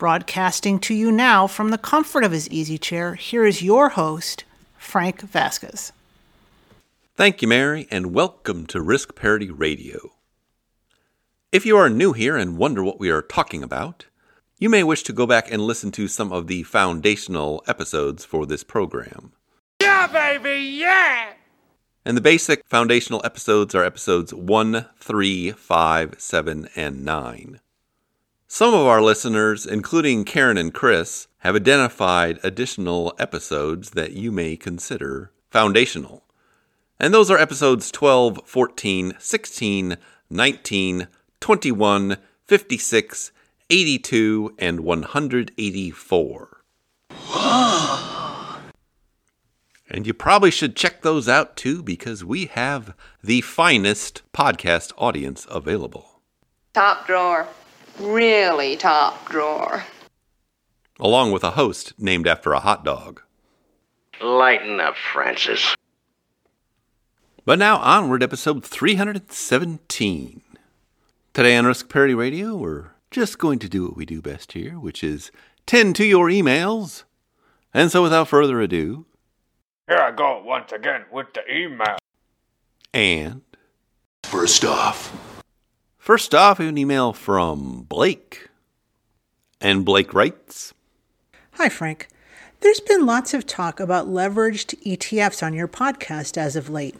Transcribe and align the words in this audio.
Broadcasting 0.00 0.78
to 0.78 0.94
you 0.94 1.12
now 1.12 1.46
from 1.46 1.68
the 1.68 1.76
comfort 1.76 2.24
of 2.24 2.32
his 2.32 2.48
easy 2.48 2.78
chair, 2.78 3.16
here 3.16 3.44
is 3.44 3.60
your 3.60 3.90
host, 3.90 4.44
Frank 4.78 5.20
Vasquez. 5.20 5.92
Thank 7.16 7.42
you, 7.42 7.48
Mary, 7.48 7.86
and 7.90 8.14
welcome 8.14 8.64
to 8.68 8.80
Risk 8.80 9.14
Parity 9.14 9.50
Radio. 9.50 10.12
If 11.52 11.66
you 11.66 11.76
are 11.76 11.90
new 11.90 12.14
here 12.14 12.38
and 12.38 12.56
wonder 12.56 12.82
what 12.82 12.98
we 12.98 13.10
are 13.10 13.20
talking 13.20 13.62
about, 13.62 14.06
you 14.58 14.70
may 14.70 14.82
wish 14.82 15.02
to 15.02 15.12
go 15.12 15.26
back 15.26 15.52
and 15.52 15.60
listen 15.60 15.92
to 15.92 16.08
some 16.08 16.32
of 16.32 16.46
the 16.46 16.62
foundational 16.62 17.62
episodes 17.68 18.24
for 18.24 18.46
this 18.46 18.64
program. 18.64 19.34
Yeah, 19.82 20.06
baby, 20.06 20.62
yeah! 20.62 21.34
And 22.06 22.16
the 22.16 22.22
basic 22.22 22.64
foundational 22.64 23.20
episodes 23.22 23.74
are 23.74 23.84
episodes 23.84 24.32
1, 24.32 24.86
3, 24.96 25.50
5, 25.50 26.14
7, 26.16 26.68
and 26.74 27.04
9. 27.04 27.60
Some 28.52 28.74
of 28.74 28.84
our 28.84 29.00
listeners, 29.00 29.64
including 29.64 30.24
Karen 30.24 30.58
and 30.58 30.74
Chris, 30.74 31.28
have 31.38 31.54
identified 31.54 32.40
additional 32.42 33.14
episodes 33.16 33.90
that 33.90 34.10
you 34.14 34.32
may 34.32 34.56
consider 34.56 35.30
foundational. 35.52 36.24
And 36.98 37.14
those 37.14 37.30
are 37.30 37.38
episodes 37.38 37.92
12, 37.92 38.40
14, 38.44 39.14
16, 39.20 39.96
19, 40.28 41.08
21, 41.38 42.16
56, 42.44 43.32
82, 43.70 44.54
and 44.58 44.80
184. 44.80 46.62
and 49.88 50.06
you 50.08 50.12
probably 50.12 50.50
should 50.50 50.74
check 50.74 51.02
those 51.02 51.28
out 51.28 51.56
too 51.56 51.84
because 51.84 52.24
we 52.24 52.46
have 52.46 52.96
the 53.22 53.42
finest 53.42 54.22
podcast 54.32 54.92
audience 54.98 55.46
available. 55.48 56.20
Top 56.74 57.06
drawer 57.06 57.46
really 58.00 58.76
top 58.76 59.28
drawer. 59.28 59.84
Along 60.98 61.32
with 61.32 61.44
a 61.44 61.52
host 61.52 61.94
named 61.98 62.26
after 62.26 62.52
a 62.52 62.60
hot 62.60 62.84
dog. 62.84 63.22
Lighten 64.20 64.80
up, 64.80 64.96
Francis. 64.96 65.74
But 67.44 67.58
now 67.58 67.78
onward, 67.78 68.22
episode 68.22 68.64
317. 68.64 70.42
Today 71.32 71.56
on 71.56 71.64
Risk 71.64 71.88
Parity 71.88 72.14
Radio, 72.14 72.54
we're 72.54 72.90
just 73.10 73.38
going 73.38 73.58
to 73.60 73.68
do 73.68 73.84
what 73.84 73.96
we 73.96 74.04
do 74.04 74.20
best 74.20 74.52
here, 74.52 74.78
which 74.78 75.02
is 75.02 75.30
tend 75.64 75.96
to 75.96 76.04
your 76.04 76.28
emails. 76.28 77.04
And 77.72 77.90
so 77.90 78.02
without 78.02 78.28
further 78.28 78.60
ado. 78.60 79.06
Here 79.88 79.98
I 79.98 80.10
go 80.10 80.42
once 80.44 80.72
again 80.72 81.04
with 81.10 81.32
the 81.32 81.40
email. 81.50 81.96
And. 82.92 83.42
First 84.24 84.64
off. 84.64 85.29
First 86.10 86.34
off, 86.34 86.58
an 86.58 86.76
email 86.76 87.12
from 87.12 87.86
Blake. 87.88 88.48
And 89.60 89.84
Blake 89.84 90.12
writes 90.12 90.74
Hi, 91.52 91.68
Frank. 91.68 92.08
There's 92.58 92.80
been 92.80 93.06
lots 93.06 93.32
of 93.32 93.46
talk 93.46 93.78
about 93.78 94.08
leveraged 94.08 94.74
ETFs 94.82 95.40
on 95.40 95.54
your 95.54 95.68
podcast 95.68 96.36
as 96.36 96.56
of 96.56 96.68
late. 96.68 96.96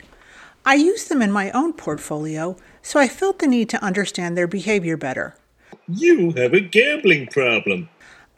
I 0.64 0.74
use 0.74 1.08
them 1.08 1.22
in 1.22 1.32
my 1.32 1.50
own 1.50 1.72
portfolio, 1.72 2.56
so 2.82 3.00
I 3.00 3.08
felt 3.08 3.40
the 3.40 3.48
need 3.48 3.68
to 3.70 3.82
understand 3.82 4.36
their 4.36 4.46
behavior 4.46 4.96
better. 4.96 5.34
You 5.88 6.30
have 6.36 6.54
a 6.54 6.60
gambling 6.60 7.26
problem. 7.26 7.88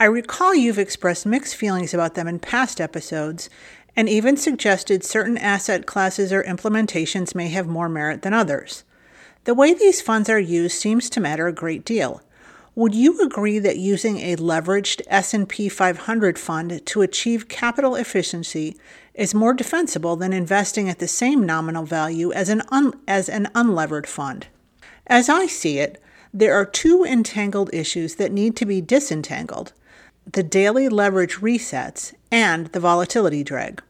I 0.00 0.06
recall 0.06 0.55
you've 0.55 0.78
expressed 0.78 1.27
mixed 1.27 1.55
feelings 1.55 1.93
about 1.93 2.15
them 2.15 2.27
in 2.27 2.38
past 2.38 2.81
episodes 2.81 3.50
and 3.94 4.09
even 4.09 4.38
suggested 4.38 5.05
certain 5.05 5.37
asset 5.37 5.84
classes 5.84 6.32
or 6.32 6.43
implementations 6.43 7.34
may 7.34 7.49
have 7.49 7.66
more 7.66 7.91
merit 7.91 8.22
than 8.22 8.32
others. 8.32 8.84
The 9.45 9.55
way 9.55 9.75
these 9.75 10.01
funds 10.01 10.31
are 10.31 10.39
used 10.39 10.79
seems 10.79 11.11
to 11.11 11.21
matter 11.21 11.49
a 11.49 11.53
great 11.53 11.85
deal. 11.85 12.23
Would 12.77 12.95
you 12.95 13.21
agree 13.21 13.59
that 13.59 13.77
using 13.77 14.19
a 14.19 14.37
leveraged 14.37 15.03
S&P 15.09 15.69
500 15.69 16.39
fund 16.39 16.87
to 16.87 17.03
achieve 17.03 17.49
capital 17.49 17.97
efficiency 17.97 18.77
is 19.15 19.35
more 19.35 19.53
defensible 19.53 20.15
than 20.17 20.33
investing 20.33 20.89
at 20.89 21.01
the 21.01 21.09
same 21.09 21.45
nominal 21.45 21.85
value 21.85 22.33
as 22.33 22.49
an 22.49 22.63
un- 22.71 22.95
as 23.07 23.29
an 23.29 23.49
unlevered 23.55 24.07
fund? 24.07 24.47
As 25.09 25.29
I 25.29 25.47
see 25.47 25.79
it, 25.81 26.01
there 26.33 26.55
are 26.55 26.65
two 26.65 27.05
entangled 27.05 27.69
issues 27.75 28.15
that 28.15 28.33
need 28.33 28.57
to 28.57 28.65
be 28.65 28.81
disentangled: 28.81 29.73
the 30.33 30.45
daily 30.45 30.89
leverage 30.89 31.41
resets 31.41 32.15
and 32.31 32.69
the 32.69 32.81
volatility 32.81 33.43
drag. 33.43 33.83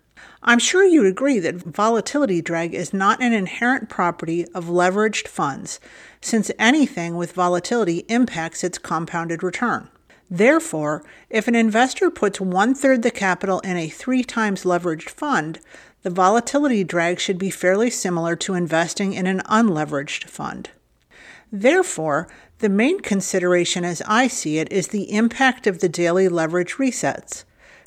I'm 0.45 0.59
sure 0.59 0.85
you'd 0.85 1.07
agree 1.07 1.39
that 1.39 1.63
volatility 1.63 2.43
drag 2.43 2.75
is 2.75 2.93
not 2.93 3.23
an 3.23 3.33
inherent 3.33 3.89
property 3.89 4.45
of 4.55 4.65
leveraged 4.67 5.29
funds, 5.29 5.79
since 6.21 6.51
anything 6.59 7.17
with 7.17 7.33
volatility 7.33 8.05
impacts 8.09 8.65
its 8.65 8.79
compounded 8.79 9.45
return. 9.45 9.89
Therefore, 10.29 11.05
if 11.31 11.47
an 11.47 11.55
investor 11.55 12.11
puts 12.11 12.41
one 12.41 12.75
third 12.75 13.03
the 13.03 13.11
capital 13.11 13.61
in 13.61 13.77
a 13.77 13.89
three 13.89 14.25
times 14.25 14.65
leveraged 14.65 15.11
fund, 15.11 15.61
the 16.03 16.11
volatility 16.11 16.83
drag 16.83 17.21
should 17.21 17.39
be 17.39 17.51
fairly 17.51 17.91
similar 17.91 18.35
to 18.37 18.55
investing 18.55 19.13
in 19.13 19.27
an 19.27 19.41
unleveraged 19.41 20.25
fund. 20.25 20.71
Therefore, 21.53 22.27
the 22.59 22.69
main 22.69 23.01
consideration 23.01 23.85
as 23.85 24.03
I 24.07 24.27
see 24.27 24.59
it 24.59 24.73
is 24.73 24.89
the 24.89 25.13
impact 25.13 25.67
of 25.69 25.79
the 25.79 25.89
daily 25.89 26.29
leverage 26.29 26.75
resets. 26.75 27.45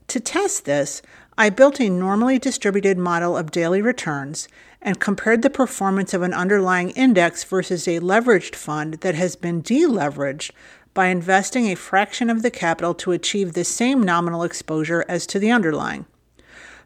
To 0.09 0.19
test 0.19 0.65
this, 0.65 1.01
I 1.37 1.49
built 1.49 1.81
a 1.81 1.89
normally 1.89 2.39
distributed 2.39 2.97
model 2.97 3.35
of 3.35 3.51
daily 3.51 3.81
returns 3.81 4.47
and 4.81 4.99
compared 4.99 5.41
the 5.41 5.49
performance 5.49 6.13
of 6.13 6.21
an 6.21 6.33
underlying 6.33 6.91
index 6.91 7.43
versus 7.43 7.87
a 7.87 7.99
leveraged 7.99 8.55
fund 8.55 8.95
that 8.95 9.15
has 9.15 9.35
been 9.35 9.61
deleveraged 9.61 10.51
by 10.93 11.07
investing 11.07 11.67
a 11.67 11.75
fraction 11.75 12.29
of 12.29 12.41
the 12.41 12.51
capital 12.51 12.93
to 12.93 13.11
achieve 13.11 13.51
the 13.51 13.65
same 13.65 14.01
nominal 14.01 14.43
exposure 14.43 15.03
as 15.09 15.27
to 15.27 15.37
the 15.37 15.51
underlying. 15.51 16.05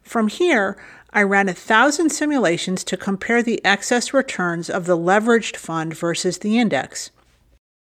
From 0.02 0.30
here, 0.30 0.82
I 1.14 1.22
ran 1.22 1.48
a 1.48 1.54
thousand 1.54 2.10
simulations 2.10 2.84
to 2.86 2.98
compare 2.98 3.44
the 3.44 3.64
excess 3.64 4.14
returns 4.14 4.68
of 4.68 4.86
the 4.86 4.98
leveraged 4.98 5.58
fund 5.58 5.96
versus 5.96 6.40
the 6.40 6.58
index. 6.58 7.12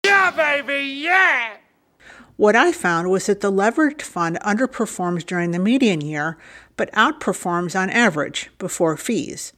Yeah, 0.05 0.29
baby, 0.29 0.85
yeah! 0.85 1.57
What 2.41 2.55
I 2.55 2.71
found 2.71 3.11
was 3.11 3.27
that 3.27 3.41
the 3.41 3.51
leveraged 3.51 4.01
fund 4.01 4.39
underperforms 4.41 5.23
during 5.23 5.51
the 5.51 5.59
median 5.59 6.01
year, 6.01 6.39
but 6.75 6.91
outperforms 6.93 7.79
on 7.79 7.91
average 7.91 8.49
before 8.57 8.97
fees. 8.97 9.53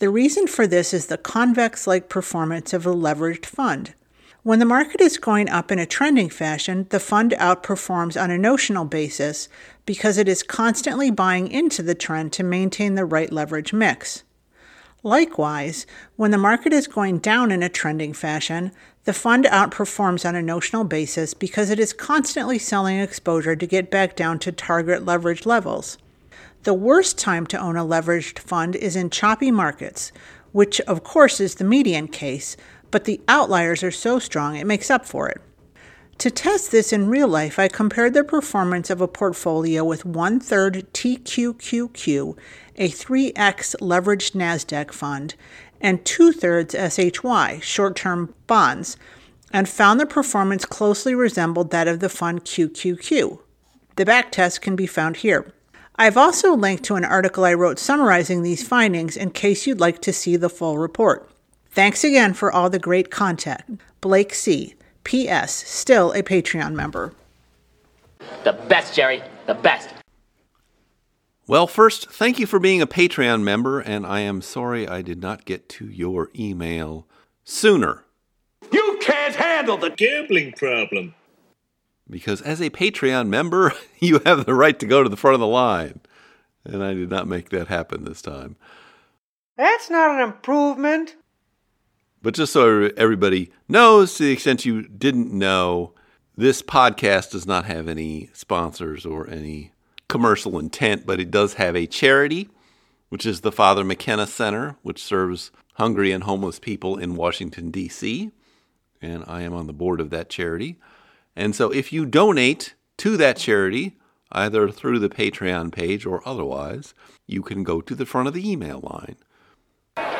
The 0.00 0.10
reason 0.10 0.46
for 0.46 0.66
this 0.66 0.92
is 0.92 1.06
the 1.06 1.16
convex 1.16 1.86
like 1.86 2.10
performance 2.10 2.74
of 2.74 2.84
a 2.84 2.92
leveraged 2.92 3.46
fund. 3.46 3.94
When 4.42 4.58
the 4.58 4.66
market 4.66 5.00
is 5.00 5.16
going 5.16 5.48
up 5.48 5.72
in 5.72 5.78
a 5.78 5.86
trending 5.86 6.28
fashion, 6.28 6.86
the 6.90 7.00
fund 7.00 7.32
outperforms 7.38 8.22
on 8.22 8.30
a 8.30 8.36
notional 8.36 8.84
basis 8.84 9.48
because 9.86 10.18
it 10.18 10.28
is 10.28 10.42
constantly 10.42 11.10
buying 11.10 11.48
into 11.48 11.82
the 11.82 11.94
trend 11.94 12.34
to 12.34 12.42
maintain 12.42 12.96
the 12.96 13.06
right 13.06 13.32
leverage 13.32 13.72
mix. 13.72 14.24
Likewise, 15.02 15.86
when 16.16 16.30
the 16.30 16.38
market 16.38 16.72
is 16.72 16.86
going 16.86 17.18
down 17.18 17.52
in 17.52 17.62
a 17.62 17.68
trending 17.68 18.12
fashion, 18.12 18.72
the 19.04 19.12
fund 19.12 19.44
outperforms 19.44 20.28
on 20.28 20.34
a 20.34 20.42
notional 20.42 20.82
basis 20.82 21.32
because 21.32 21.70
it 21.70 21.78
is 21.78 21.92
constantly 21.92 22.58
selling 22.58 22.98
exposure 22.98 23.54
to 23.54 23.66
get 23.66 23.90
back 23.90 24.16
down 24.16 24.38
to 24.40 24.50
target 24.50 25.04
leverage 25.04 25.46
levels. 25.46 25.96
The 26.64 26.74
worst 26.74 27.16
time 27.18 27.46
to 27.48 27.60
own 27.60 27.76
a 27.76 27.84
leveraged 27.84 28.40
fund 28.40 28.74
is 28.74 28.96
in 28.96 29.10
choppy 29.10 29.52
markets, 29.52 30.10
which 30.50 30.80
of 30.82 31.04
course 31.04 31.38
is 31.38 31.54
the 31.54 31.64
median 31.64 32.08
case, 32.08 32.56
but 32.90 33.04
the 33.04 33.20
outliers 33.28 33.84
are 33.84 33.92
so 33.92 34.18
strong 34.18 34.56
it 34.56 34.66
makes 34.66 34.90
up 34.90 35.06
for 35.06 35.28
it. 35.28 35.40
To 36.18 36.30
test 36.30 36.70
this 36.70 36.94
in 36.94 37.10
real 37.10 37.28
life, 37.28 37.58
I 37.58 37.68
compared 37.68 38.14
the 38.14 38.24
performance 38.24 38.88
of 38.88 39.02
a 39.02 39.08
portfolio 39.08 39.84
with 39.84 40.06
one 40.06 40.40
third 40.40 40.86
TQQQ, 40.94 42.38
a 42.76 42.88
3x 42.88 43.76
leveraged 43.80 44.32
NASDAQ 44.32 44.92
fund, 44.92 45.34
and 45.78 46.04
two 46.06 46.32
thirds 46.32 46.74
SHY, 46.74 47.60
short 47.60 47.96
term 47.96 48.34
bonds, 48.46 48.96
and 49.52 49.68
found 49.68 50.00
the 50.00 50.06
performance 50.06 50.64
closely 50.64 51.14
resembled 51.14 51.70
that 51.70 51.86
of 51.86 52.00
the 52.00 52.08
fund 52.08 52.44
QQQ. 52.44 53.38
The 53.96 54.04
backtest 54.06 54.62
can 54.62 54.74
be 54.74 54.86
found 54.86 55.18
here. 55.18 55.52
I've 55.96 56.16
also 56.16 56.54
linked 56.54 56.84
to 56.84 56.96
an 56.96 57.04
article 57.04 57.44
I 57.44 57.52
wrote 57.52 57.78
summarizing 57.78 58.42
these 58.42 58.66
findings 58.66 59.18
in 59.18 59.30
case 59.30 59.66
you'd 59.66 59.80
like 59.80 60.00
to 60.02 60.12
see 60.14 60.36
the 60.36 60.50
full 60.50 60.78
report. 60.78 61.30
Thanks 61.70 62.04
again 62.04 62.32
for 62.32 62.50
all 62.50 62.70
the 62.70 62.78
great 62.78 63.10
content. 63.10 63.80
Blake 64.00 64.34
C. 64.34 64.75
P.S. 65.06 65.52
Still 65.52 66.10
a 66.12 66.22
Patreon 66.22 66.74
member. 66.74 67.14
The 68.42 68.54
best, 68.54 68.96
Jerry. 68.96 69.22
The 69.46 69.54
best. 69.54 69.88
Well, 71.46 71.68
first, 71.68 72.10
thank 72.10 72.40
you 72.40 72.46
for 72.46 72.58
being 72.58 72.82
a 72.82 72.88
Patreon 72.88 73.44
member, 73.44 73.78
and 73.78 74.04
I 74.04 74.20
am 74.20 74.42
sorry 74.42 74.88
I 74.88 75.02
did 75.02 75.22
not 75.22 75.44
get 75.44 75.68
to 75.68 75.86
your 75.86 76.30
email 76.36 77.06
sooner. 77.44 78.02
You 78.72 78.98
can't 79.00 79.36
handle 79.36 79.76
the 79.76 79.90
Gambling 79.90 80.54
problem. 80.54 81.14
Because 82.10 82.42
as 82.42 82.60
a 82.60 82.70
Patreon 82.70 83.28
member, 83.28 83.74
you 84.00 84.20
have 84.26 84.44
the 84.44 84.54
right 84.54 84.76
to 84.80 84.86
go 84.86 85.04
to 85.04 85.08
the 85.08 85.16
front 85.16 85.34
of 85.34 85.40
the 85.40 85.46
line. 85.46 86.00
And 86.64 86.82
I 86.82 86.94
did 86.94 87.10
not 87.10 87.28
make 87.28 87.50
that 87.50 87.68
happen 87.68 88.02
this 88.02 88.22
time. 88.22 88.56
That's 89.56 89.88
not 89.88 90.16
an 90.16 90.20
improvement. 90.20 91.14
But 92.26 92.34
just 92.34 92.52
so 92.52 92.90
everybody 92.96 93.52
knows, 93.68 94.14
to 94.14 94.24
the 94.24 94.32
extent 94.32 94.64
you 94.64 94.82
didn't 94.82 95.32
know, 95.32 95.94
this 96.36 96.60
podcast 96.60 97.30
does 97.30 97.46
not 97.46 97.66
have 97.66 97.86
any 97.86 98.30
sponsors 98.32 99.06
or 99.06 99.30
any 99.30 99.70
commercial 100.08 100.58
intent, 100.58 101.06
but 101.06 101.20
it 101.20 101.30
does 101.30 101.54
have 101.54 101.76
a 101.76 101.86
charity, 101.86 102.48
which 103.10 103.26
is 103.26 103.42
the 103.42 103.52
Father 103.52 103.84
McKenna 103.84 104.26
Center, 104.26 104.74
which 104.82 105.04
serves 105.04 105.52
hungry 105.74 106.10
and 106.10 106.24
homeless 106.24 106.58
people 106.58 106.98
in 106.98 107.14
Washington, 107.14 107.70
D.C. 107.70 108.32
And 109.00 109.22
I 109.28 109.42
am 109.42 109.54
on 109.54 109.68
the 109.68 109.72
board 109.72 110.00
of 110.00 110.10
that 110.10 110.28
charity. 110.28 110.80
And 111.36 111.54
so 111.54 111.70
if 111.70 111.92
you 111.92 112.04
donate 112.04 112.74
to 112.96 113.16
that 113.18 113.36
charity, 113.36 113.98
either 114.32 114.68
through 114.72 114.98
the 114.98 115.08
Patreon 115.08 115.70
page 115.70 116.04
or 116.04 116.28
otherwise, 116.28 116.92
you 117.28 117.42
can 117.42 117.62
go 117.62 117.80
to 117.80 117.94
the 117.94 118.04
front 118.04 118.26
of 118.26 118.34
the 118.34 118.50
email 118.50 118.80
line. 118.80 119.14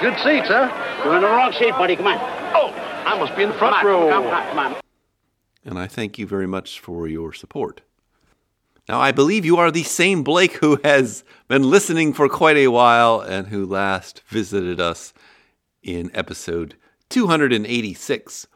Good 0.00 0.14
seats, 0.18 0.48
huh? 0.48 1.02
You're 1.04 1.16
in 1.16 1.22
the 1.22 1.26
wrong 1.28 1.52
seat, 1.52 1.70
buddy. 1.70 1.96
Come 1.96 2.06
on. 2.08 2.18
Oh, 2.54 2.70
I 3.06 3.18
must 3.18 3.34
be 3.36 3.42
in 3.44 3.48
the 3.48 3.54
front 3.58 3.76
Come 3.76 3.86
on, 3.86 3.92
row. 3.92 4.08
come 4.10 4.22
Come 4.24 4.32
on, 4.32 4.42
on, 4.42 4.48
come 4.48 4.58
on. 4.58 4.76
and 5.64 5.78
I 5.78 5.86
thank 5.86 6.18
you 6.18 6.26
very 6.26 6.46
much 6.46 6.80
for 6.80 7.08
your 7.08 7.32
support. 7.32 7.80
Now, 8.88 9.00
I 9.00 9.10
believe 9.10 9.44
you 9.44 9.56
are 9.56 9.70
the 9.70 9.82
same 9.82 10.22
Blake 10.22 10.52
who 10.54 10.78
has 10.84 11.24
been 11.48 11.68
listening 11.70 12.12
for 12.12 12.28
quite 12.28 12.56
a 12.58 12.68
while 12.68 13.20
and 13.20 13.48
who 13.48 13.64
last 13.66 14.20
visited 14.28 14.80
us 14.80 15.12
in 15.82 16.10
episode 16.14 16.76
286. 17.08 18.46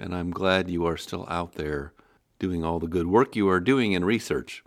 And 0.00 0.14
I'm 0.14 0.30
glad 0.30 0.70
you 0.70 0.86
are 0.86 0.96
still 0.96 1.26
out 1.28 1.54
there 1.54 1.92
doing 2.38 2.64
all 2.64 2.78
the 2.78 2.86
good 2.88 3.06
work 3.08 3.36
you 3.36 3.48
are 3.48 3.60
doing 3.60 3.92
in 3.92 4.04
research. 4.04 4.64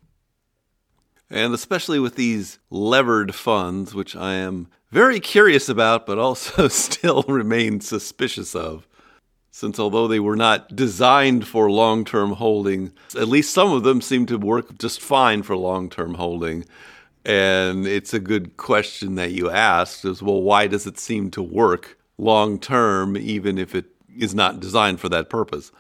And 1.30 1.54
especially 1.54 2.00
with 2.00 2.16
these 2.16 2.60
levered 2.70 3.34
funds, 3.34 3.94
which 3.96 4.16
I 4.16 4.34
am 4.34 4.68
very 4.92 5.20
curious 5.20 5.70
about, 5.70 6.06
but 6.06 6.20
also 6.20 6.68
still 6.70 7.24
remain 7.24 7.82
suspicious 7.82 8.56
of 8.56 8.88
since 9.52 9.78
although 9.78 10.08
they 10.08 10.20
were 10.20 10.38
not 10.38 10.76
designed 10.76 11.46
for 11.46 11.70
long 11.70 12.06
term 12.06 12.32
holding, 12.32 12.94
at 13.16 13.28
least 13.28 13.54
some 13.54 13.72
of 13.72 13.84
them 13.84 14.02
seem 14.02 14.26
to 14.26 14.38
work 14.38 14.78
just 14.80 15.02
fine 15.02 15.44
for 15.44 15.58
long 15.58 15.90
term 15.90 16.16
holding. 16.16 16.66
And 17.26 17.86
it's 17.86 18.14
a 18.14 18.20
good 18.20 18.58
question 18.58 19.16
that 19.16 19.32
you 19.32 19.50
asked 19.50 20.06
is 20.06 20.24
well, 20.24 20.42
why 20.42 20.68
does 20.68 20.88
it 20.88 20.98
seem 20.98 21.30
to 21.32 21.44
work 21.44 21.98
long 22.18 22.58
term, 22.58 23.18
even 23.18 23.58
if 23.58 23.76
it 23.76 23.86
is 24.18 24.34
not 24.34 24.60
designed 24.60 25.00
for 25.00 25.10
that 25.10 25.30
purpose? 25.30 25.72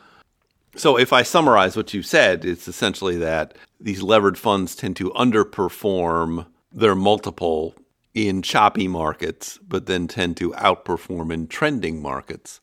So, 0.75 0.97
if 0.97 1.11
I 1.11 1.23
summarize 1.23 1.75
what 1.75 1.93
you 1.93 2.03
said, 2.03 2.45
it's 2.45 2.67
essentially 2.67 3.17
that 3.17 3.55
these 3.79 4.01
levered 4.01 4.37
funds 4.37 4.75
tend 4.75 4.95
to 4.97 5.09
underperform 5.11 6.45
their 6.71 6.95
multiple 6.95 7.75
in 8.13 8.41
choppy 8.41 8.87
markets, 8.87 9.57
but 9.65 9.85
then 9.85 10.07
tend 10.07 10.37
to 10.37 10.51
outperform 10.51 11.31
in 11.31 11.47
trending 11.47 12.01
markets. 12.01 12.59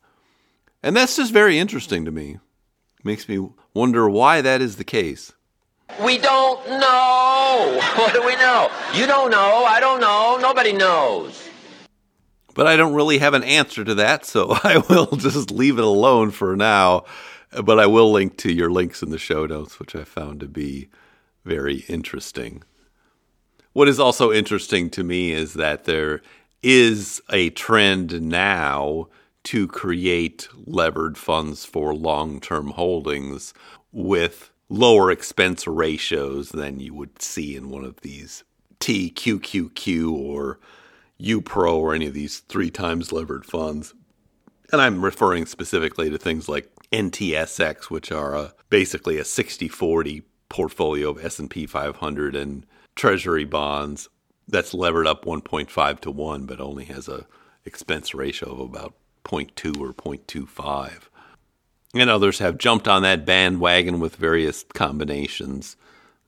And 0.82 0.96
that's 0.96 1.16
just 1.16 1.32
very 1.32 1.58
interesting 1.58 2.04
to 2.04 2.10
me. 2.10 2.38
Makes 3.04 3.28
me 3.28 3.48
wonder 3.74 4.08
why 4.08 4.40
that 4.42 4.60
is 4.60 4.76
the 4.76 4.84
case. 4.84 5.32
We 6.04 6.18
don't 6.18 6.68
know. 6.68 7.80
What 7.98 8.14
do 8.14 8.24
we 8.24 8.36
know? 8.36 8.70
You 8.94 9.06
don't 9.06 9.30
know. 9.30 9.64
I 9.64 9.80
don't 9.80 10.00
know. 10.00 10.38
Nobody 10.40 10.72
knows. 10.72 11.48
But 12.54 12.66
I 12.66 12.76
don't 12.76 12.94
really 12.94 13.18
have 13.18 13.34
an 13.34 13.42
answer 13.42 13.84
to 13.84 13.94
that, 13.96 14.24
so 14.24 14.50
I 14.64 14.78
will 14.88 15.16
just 15.16 15.50
leave 15.50 15.78
it 15.78 15.84
alone 15.84 16.30
for 16.30 16.54
now. 16.56 17.04
But 17.64 17.80
I 17.80 17.86
will 17.86 18.12
link 18.12 18.36
to 18.38 18.52
your 18.52 18.70
links 18.70 19.02
in 19.02 19.10
the 19.10 19.18
show 19.18 19.46
notes, 19.46 19.80
which 19.80 19.96
I 19.96 20.04
found 20.04 20.40
to 20.40 20.46
be 20.46 20.88
very 21.44 21.78
interesting. 21.88 22.62
What 23.78 23.86
is 23.86 24.00
also 24.00 24.32
interesting 24.32 24.90
to 24.90 25.04
me 25.04 25.30
is 25.30 25.54
that 25.54 25.84
there 25.84 26.20
is 26.64 27.22
a 27.30 27.50
trend 27.50 28.20
now 28.20 29.06
to 29.44 29.68
create 29.68 30.48
levered 30.66 31.16
funds 31.16 31.64
for 31.64 31.94
long 31.94 32.40
term 32.40 32.70
holdings 32.70 33.54
with 33.92 34.50
lower 34.68 35.12
expense 35.12 35.68
ratios 35.68 36.48
than 36.48 36.80
you 36.80 36.92
would 36.92 37.22
see 37.22 37.54
in 37.54 37.70
one 37.70 37.84
of 37.84 38.00
these 38.00 38.42
TQQQ 38.80 40.12
or 40.12 40.58
UPRO 41.20 41.74
or 41.74 41.94
any 41.94 42.08
of 42.08 42.14
these 42.14 42.40
three 42.40 42.72
times 42.72 43.12
levered 43.12 43.44
funds. 43.46 43.94
And 44.72 44.80
I'm 44.82 45.04
referring 45.04 45.46
specifically 45.46 46.10
to 46.10 46.18
things 46.18 46.48
like 46.48 46.68
NTSX, 46.90 47.84
which 47.84 48.10
are 48.10 48.34
a, 48.34 48.54
basically 48.70 49.18
a 49.18 49.22
60-40 49.22 50.24
portfolio 50.48 51.10
of 51.10 51.24
S&P 51.24 51.64
500 51.64 52.34
and 52.34 52.66
treasury 52.98 53.44
bonds 53.44 54.10
that's 54.46 54.74
levered 54.74 55.06
up 55.06 55.24
1.5 55.24 56.00
to 56.00 56.10
1 56.10 56.44
but 56.44 56.60
only 56.60 56.84
has 56.84 57.08
a 57.08 57.26
expense 57.64 58.14
ratio 58.14 58.52
of 58.52 58.60
about 58.60 58.94
0.2 59.24 59.80
or 59.80 59.94
0.25. 59.94 61.08
And 61.94 62.10
others 62.10 62.38
have 62.40 62.58
jumped 62.58 62.86
on 62.86 63.02
that 63.02 63.24
bandwagon 63.24 64.00
with 64.00 64.16
various 64.16 64.64
combinations. 64.74 65.76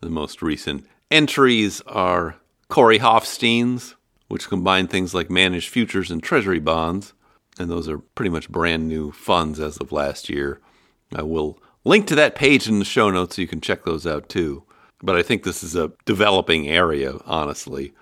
The 0.01 0.09
most 0.09 0.41
recent 0.41 0.87
entries 1.11 1.83
are 1.83 2.37
Corey 2.69 2.99
Hoffstein's 2.99 3.97
which 4.31 4.49
combine 4.49 4.87
things 4.87 5.13
like 5.13 5.29
managed 5.29 5.71
futures 5.71 6.09
and 6.09 6.23
treasury 6.23 6.61
bonds. 6.61 7.13
And 7.59 7.69
those 7.69 7.89
are 7.89 7.99
pretty 7.99 8.31
much 8.31 8.49
brand 8.49 8.89
new 8.89 9.11
funds 9.11 9.59
as 9.59 9.77
of 9.79 9.91
last 9.91 10.29
year. 10.29 10.61
I 11.13 11.23
will 11.23 11.59
link 11.83 12.07
to 12.07 12.15
that 12.15 12.37
page 12.37 12.69
in 12.69 12.79
the 12.79 12.85
show 12.85 13.11
notes 13.11 13.35
so 13.35 13.43
you 13.43 13.49
can 13.49 13.61
check 13.61 13.85
those 13.85 14.07
out 14.07 14.29
too. 14.29 14.63
But 15.03 15.17
I 15.17 15.23
think 15.23 15.43
this 15.43 15.63
is 15.63 15.75
a 15.75 15.93
developing 16.05 16.69
area, 16.69 17.19
honestly, 17.25 17.93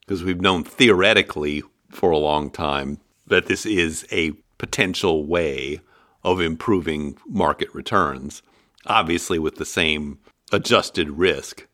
because 0.00 0.24
we've 0.24 0.40
known 0.40 0.64
theoretically 0.64 1.62
for 1.90 2.10
a 2.10 2.18
long 2.18 2.50
time 2.50 2.98
that 3.26 3.46
this 3.46 3.64
is 3.64 4.06
a 4.10 4.32
potential 4.58 5.24
way 5.24 5.80
of 6.24 6.40
improving 6.40 7.16
market 7.26 7.72
returns, 7.74 8.42
obviously 8.86 9.38
with 9.38 9.56
the 9.56 9.64
same 9.64 10.18
adjusted 10.52 11.10
risk. 11.10 11.66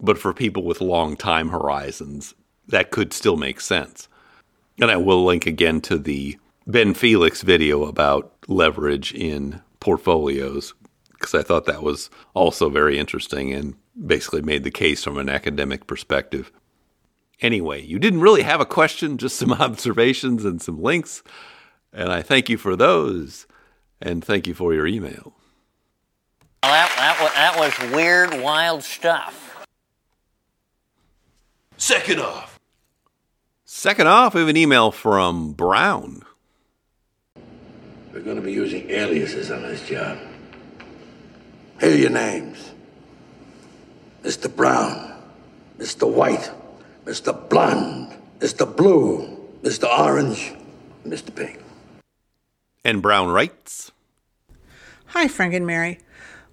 But 0.00 0.18
for 0.18 0.34
people 0.34 0.64
with 0.64 0.80
long 0.80 1.16
time 1.16 1.48
horizons, 1.48 2.34
that 2.68 2.90
could 2.90 3.12
still 3.12 3.36
make 3.36 3.60
sense. 3.60 4.08
And 4.80 4.90
I 4.90 4.96
will 4.96 5.24
link 5.24 5.46
again 5.46 5.80
to 5.82 5.98
the 5.98 6.36
Ben 6.66 6.94
Felix 6.94 7.42
video 7.42 7.84
about 7.84 8.32
leverage 8.48 9.14
in 9.14 9.62
portfolios 9.80 10.74
because 11.12 11.34
I 11.34 11.42
thought 11.42 11.64
that 11.66 11.82
was 11.82 12.10
also 12.34 12.68
very 12.68 12.98
interesting 12.98 13.52
and 13.52 13.74
basically 14.04 14.42
made 14.42 14.64
the 14.64 14.70
case 14.70 15.02
from 15.04 15.18
an 15.18 15.28
academic 15.28 15.86
perspective. 15.86 16.52
Anyway, 17.40 17.82
you 17.82 17.98
didn't 17.98 18.20
really 18.20 18.42
have 18.42 18.60
a 18.60 18.66
question, 18.66 19.18
just 19.18 19.36
some 19.36 19.52
observations 19.52 20.44
and 20.44 20.60
some 20.60 20.82
links. 20.82 21.22
And 21.92 22.10
I 22.10 22.22
thank 22.22 22.48
you 22.48 22.58
for 22.58 22.76
those. 22.76 23.46
And 24.00 24.22
thank 24.22 24.46
you 24.46 24.54
for 24.54 24.74
your 24.74 24.86
email. 24.86 25.34
Well, 26.62 26.72
that, 26.72 26.92
that, 26.96 27.20
was, 27.20 27.32
that 27.32 27.84
was 27.84 27.94
weird, 27.94 28.42
wild 28.42 28.82
stuff. 28.82 29.66
Second 31.78 32.20
off. 32.20 32.58
Second 33.64 34.08
off, 34.08 34.34
we 34.34 34.40
have 34.40 34.48
an 34.48 34.56
email 34.56 34.90
from 34.90 35.52
Brown. 35.52 36.22
We're 38.12 38.20
going 38.20 38.36
to 38.36 38.42
be 38.42 38.52
using 38.52 38.90
aliases 38.90 39.50
on 39.50 39.62
this 39.62 39.86
job. 39.88 40.18
Here 41.80 41.90
are 41.90 41.94
your 41.94 42.10
names 42.10 42.72
Mr. 44.26 44.52
Brown, 44.52 45.12
Mr. 45.78 46.12
White, 46.12 46.50
Mr. 47.04 47.48
Blonde, 47.48 48.12
Mr. 48.40 48.66
Blue, 48.76 49.38
Mr. 49.62 49.84
Orange, 49.84 50.52
Mr. 51.06 51.32
Pink. 51.32 51.62
And 52.84 53.00
Brown 53.00 53.28
writes 53.28 53.92
Hi, 55.06 55.28
Frank 55.28 55.54
and 55.54 55.64
Mary. 55.64 56.00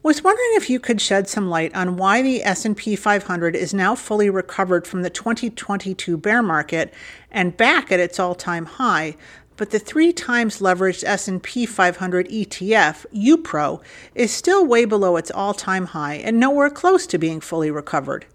Was 0.04 0.24
wondering 0.24 0.52
if 0.52 0.70
you 0.70 0.80
could 0.80 1.02
shed 1.02 1.28
some 1.28 1.50
light 1.50 1.74
on 1.74 1.98
why 1.98 2.22
the 2.22 2.44
S&P 2.44 2.96
500 2.96 3.56
is 3.56 3.74
now 3.74 3.96
fully 3.96 4.30
recovered 4.30 4.86
from 4.86 5.02
the 5.02 5.10
2022 5.10 6.16
bear 6.16 6.44
market 6.44 6.94
and 7.32 7.58
back 7.58 7.92
at 7.92 8.00
its 8.00 8.20
all-time 8.20 8.66
high, 8.66 9.16
but 9.58 9.72
the 9.72 9.80
3 9.80 10.14
times 10.14 10.60
leveraged 10.60 11.04
S&P 11.04 11.66
500 11.66 12.28
ETF, 12.30 13.06
UPRO, 13.14 13.82
is 14.16 14.32
still 14.32 14.66
way 14.66 14.86
below 14.86 15.18
its 15.18 15.32
all-time 15.32 15.88
high 15.88 16.16
and 16.16 16.40
nowhere 16.40 16.70
close 16.70 17.06
to 17.08 17.18
being 17.18 17.40
fully 17.40 17.72
recovered. 17.72 18.26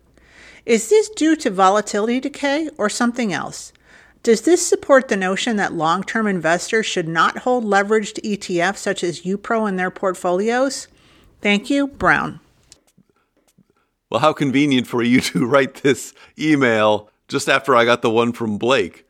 Is 0.64 0.90
this 0.90 1.08
due 1.08 1.34
to 1.36 1.50
volatility 1.50 2.20
decay 2.20 2.68
or 2.76 2.88
something 2.88 3.32
else? 3.32 3.72
Does 4.22 4.42
this 4.42 4.66
support 4.66 5.08
the 5.08 5.16
notion 5.16 5.56
that 5.56 5.72
long 5.72 6.02
term 6.02 6.26
investors 6.26 6.86
should 6.86 7.08
not 7.08 7.38
hold 7.38 7.64
leveraged 7.64 8.22
ETFs 8.22 8.76
such 8.76 9.02
as 9.02 9.22
UPRO 9.22 9.68
in 9.68 9.76
their 9.76 9.90
portfolios? 9.90 10.88
Thank 11.40 11.70
you, 11.70 11.86
Brown. 11.86 12.40
Well, 14.10 14.20
how 14.20 14.32
convenient 14.32 14.86
for 14.86 15.02
you 15.02 15.20
to 15.32 15.46
write 15.46 15.76
this 15.76 16.12
email 16.38 17.10
just 17.28 17.48
after 17.48 17.74
I 17.76 17.84
got 17.84 18.02
the 18.02 18.10
one 18.10 18.32
from 18.32 18.58
Blake. 18.58 19.06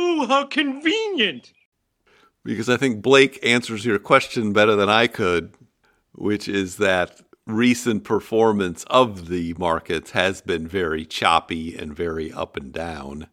Oh, 0.00 0.26
how 0.28 0.44
convenient. 0.44 1.52
Because 2.44 2.68
I 2.68 2.76
think 2.76 3.02
Blake 3.02 3.40
answers 3.42 3.84
your 3.84 3.98
question 3.98 4.52
better 4.52 4.76
than 4.76 4.88
I 4.88 5.08
could, 5.08 5.54
which 6.12 6.46
is 6.46 6.76
that 6.76 7.20
recent 7.46 8.04
performance 8.04 8.84
of 8.84 9.26
the 9.28 9.54
markets 9.58 10.12
has 10.12 10.40
been 10.40 10.68
very 10.68 11.04
choppy 11.04 11.76
and 11.76 11.96
very 11.96 12.32
up 12.32 12.56
and 12.56 12.72
down, 12.72 13.26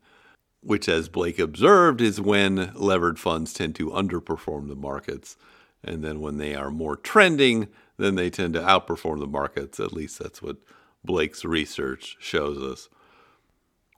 which, 0.62 0.90
as 0.90 1.08
Blake 1.08 1.38
observed, 1.38 2.02
is 2.02 2.20
when 2.20 2.72
levered 2.74 3.20
funds 3.20 3.54
tend 3.54 3.76
to 3.76 3.92
underperform 3.92 4.68
the 4.68 4.76
markets. 4.76 5.38
And 5.84 6.04
then 6.04 6.20
when 6.20 6.38
they 6.38 6.56
are 6.56 6.72
more 6.72 6.96
trending, 6.96 7.68
then 7.98 8.16
they 8.16 8.32
tend 8.32 8.56
to 8.56 8.62
outperform 8.62 9.20
the 9.20 9.28
markets. 9.28 9.80
At 9.80 9.94
least 9.94 10.18
that's 10.18 10.42
what 10.42 10.58
Blake's 11.04 11.46
research 11.46 12.18
shows 12.20 12.58
us, 12.58 12.90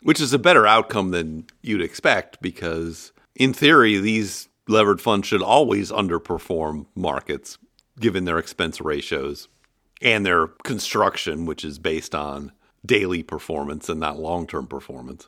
which 0.02 0.22
is 0.22 0.34
a 0.34 0.40
better 0.40 0.66
outcome 0.68 1.12
than 1.12 1.46
you'd 1.62 1.82
expect 1.82 2.42
because, 2.42 3.12
in 3.36 3.54
theory, 3.54 3.98
these 3.98 4.48
levered 4.68 5.02
funds 5.02 5.28
should 5.28 5.42
always 5.42 5.92
underperform 5.92 6.86
markets 6.96 7.58
given 8.00 8.26
their 8.26 8.38
expense 8.38 8.80
ratios 8.82 9.48
and 10.02 10.26
their 10.26 10.48
construction, 10.48 11.46
which 11.46 11.66
is 11.66 11.80
based 11.80 12.14
on 12.14 12.52
daily 12.86 13.24
performance 13.24 13.90
and 13.90 14.00
not 14.00 14.20
long 14.20 14.46
term 14.48 14.68
performance. 14.68 15.28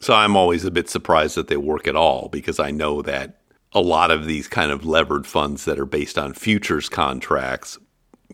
So 0.00 0.14
I'm 0.14 0.36
always 0.36 0.64
a 0.64 0.70
bit 0.70 0.88
surprised 0.88 1.36
that 1.36 1.48
they 1.48 1.56
work 1.56 1.86
at 1.86 1.96
all 1.96 2.28
because 2.28 2.58
I 2.58 2.70
know 2.70 3.02
that 3.02 3.40
a 3.72 3.80
lot 3.80 4.10
of 4.10 4.26
these 4.26 4.48
kind 4.48 4.70
of 4.70 4.84
levered 4.84 5.26
funds 5.26 5.64
that 5.64 5.78
are 5.78 5.86
based 5.86 6.18
on 6.18 6.32
futures 6.32 6.88
contracts 6.88 7.78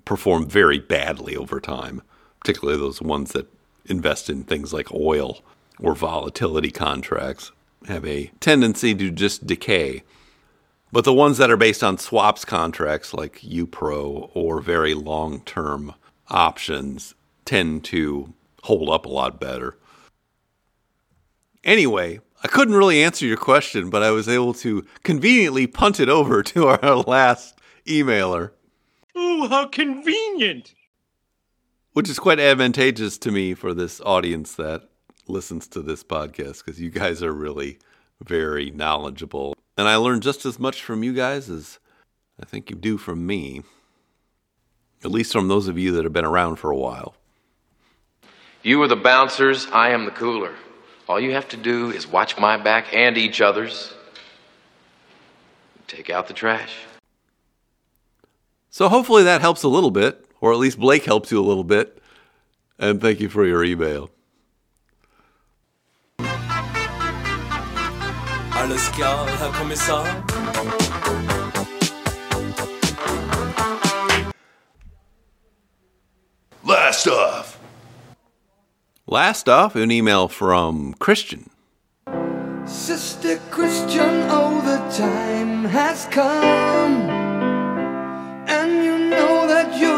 perform 0.05 0.49
very 0.49 0.79
badly 0.79 1.37
over 1.37 1.61
time, 1.61 2.03
particularly 2.41 2.79
those 2.79 3.01
ones 3.03 3.33
that 3.33 3.47
invest 3.87 4.31
in 4.31 4.45
things 4.45 4.73
like 4.73 4.93
oil 4.93 5.43
or 5.79 5.95
volatility 5.95 6.71
contracts 6.71 7.53
have 7.87 8.07
a 8.07 8.31
tendency 8.41 8.95
to 8.95 9.11
just 9.11 9.47
decay. 9.47 10.03
But 10.93 11.05
the 11.05 11.15
ones 11.15 11.39
that 11.39 11.51
are 11.51 11.57
based 11.57 11.83
on 11.83 11.99
swaps 11.99 12.45
contracts 12.45 13.15
like 13.15 13.41
UPRO 13.41 14.31
or 14.35 14.61
very 14.61 14.95
long 14.95 15.41
term 15.43 15.95
options 16.29 17.15
tend 17.45 17.85
to 17.85 18.35
hold 18.65 18.89
up 18.89 19.07
a 19.07 19.11
lot 19.11 19.41
better. 19.41 19.77
Anyway, 21.65 22.21
I 22.43 22.49
couldn't 22.49 22.75
really 22.75 23.03
answer 23.03 23.27
your 23.27 23.37
question, 23.37 23.91
but 23.91 24.03
I 24.03 24.11
was 24.11 24.29
able 24.29 24.55
to 24.55 24.85
conveniently 25.03 25.67
punt 25.67 26.01
it 26.01 26.09
over 26.09 26.43
to 26.55 26.67
our 26.69 26.97
last 26.97 27.59
emailer. 27.87 28.51
Oh, 29.15 29.49
how 29.49 29.67
convenient! 29.67 30.75
Which 31.93 32.09
is 32.09 32.21
quite 32.21 32.39
advantageous 32.39 33.19
to 33.19 33.33
me 33.33 33.53
for 33.55 33.75
this 33.75 34.01
audience 34.03 34.55
that 34.55 34.89
listens 35.27 35.67
to 35.69 35.83
this 35.83 36.05
podcast 36.05 36.65
because 36.65 36.81
you 36.81 36.89
guys 36.91 37.21
are 37.23 37.33
really 37.33 37.79
very 38.23 38.71
knowledgeable. 38.71 39.55
And 39.77 39.89
I 39.89 39.97
learn 39.97 40.21
just 40.21 40.47
as 40.47 40.59
much 40.59 40.83
from 40.83 41.03
you 41.03 41.13
guys 41.13 41.51
as 41.51 41.81
I 42.41 42.45
think 42.45 42.71
you 42.71 42.77
do 42.77 42.97
from 42.97 43.27
me, 43.27 43.63
at 45.03 45.11
least 45.11 45.33
from 45.33 45.49
those 45.49 45.67
of 45.67 45.79
you 45.79 45.91
that 45.93 46.05
have 46.05 46.13
been 46.13 46.25
around 46.25 46.57
for 46.57 46.71
a 46.71 46.77
while. 46.77 47.17
You 48.63 48.81
are 48.83 48.89
the 48.89 48.95
bouncers, 48.97 49.67
I 49.73 49.91
am 49.91 50.05
the 50.05 50.11
cooler. 50.11 50.55
All 51.09 51.19
you 51.19 51.33
have 51.33 51.49
to 51.49 51.57
do 51.57 51.91
is 51.91 52.07
watch 52.07 52.39
my 52.39 52.57
back 52.57 52.95
and 52.95 53.19
each 53.19 53.41
other's. 53.41 53.93
Take 55.89 56.09
out 56.09 56.29
the 56.29 56.35
trash. 56.35 56.77
So 58.71 58.89
hopefully 58.89 59.25
that 59.25 59.41
helps 59.41 59.65
a 59.65 59.69
little 59.69 59.91
bit, 59.91 60.25
or 60.41 60.53
at 60.53 60.59
least 60.59 60.79
Blake 60.79 61.05
helps 61.05 61.31
you 61.31 61.41
a 61.41 61.45
little 61.45 61.65
bit. 61.65 62.03
And 62.79 63.01
thank 63.01 63.21
you 63.21 63.29
for 63.29 63.47
your 63.47 63.63
email. 63.63 64.11
Alles 68.61 68.89
klar, 68.91 69.27
Herr 69.27 69.53
Kommissar. 69.53 70.07
Last 76.65 77.07
off. 77.09 77.59
Last 79.07 79.49
off, 79.49 79.75
an 79.77 79.91
email 79.91 80.29
from 80.29 80.95
Christian. 80.95 81.51
Sister 82.65 83.41
Christian, 83.51 84.27
oh, 84.31 84.61
the 84.65 84.79
time 84.97 85.65
has 85.65 86.07
come. 86.07 87.20